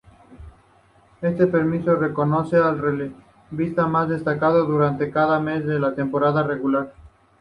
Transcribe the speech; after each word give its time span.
Este 1.21 1.45
premio 1.45 1.95
reconoce 1.95 2.57
al 2.57 2.79
relevista 2.79 3.85
más 3.85 4.09
destacado 4.09 4.65
durante 4.65 5.11
cada 5.11 5.39
mes 5.39 5.63
de 5.67 5.79
la 5.79 5.93
temporada 5.93 6.41
regular. 6.41 6.95